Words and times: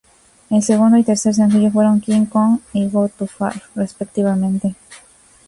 El 0.49 0.63
segundo 0.63 0.97
y 0.97 1.03
tercer 1.03 1.35
sencillo 1.35 1.69
fueron 1.69 2.01
"King 2.01 2.25
Kong" 2.25 2.57
y 2.73 2.89
"Go 2.89 3.07
Too 3.09 3.27
Far" 3.27 3.61
respectivamente. 3.75 4.73